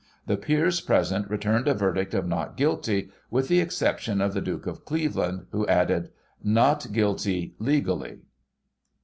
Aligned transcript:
The 0.25 0.35
peers 0.35 0.81
present 0.81 1.29
returned 1.29 1.67
a 1.67 1.75
verdict 1.75 2.15
of" 2.15 2.25
Not 2.27 2.57
guilty,'* 2.57 3.11
with 3.29 3.49
the 3.49 3.59
exception 3.59 4.19
of 4.19 4.33
the 4.33 4.41
Duke 4.41 4.65
of 4.65 4.83
Cleveland, 4.83 5.45
who 5.51 5.67
added" 5.67 6.09
Not 6.59 6.91
guilty, 6.91 7.53
legally." 7.59 8.21